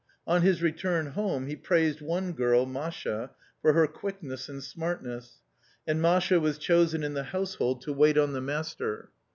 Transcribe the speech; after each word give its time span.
On 0.25 0.41
his 0.41 0.63
return 0.63 1.11
home 1.11 1.45
he 1.45 1.55
praised 1.55 2.01
one 2.01 2.31
girl, 2.33 2.65
Masha, 2.65 3.29
for 3.61 3.73
her 3.73 3.85
quickness 3.85 4.49
and 4.49 4.63
smartness, 4.63 5.41
and 5.85 6.01
Masha 6.01 6.39
was 6.39 6.57
chosen 6.57 7.03
in 7.03 7.13
the 7.13 7.25
household 7.25 7.83
to" 7.83 7.93
wait 7.93 8.17
on 8.17 8.33
the 8.33 8.41
master." 8.41 9.11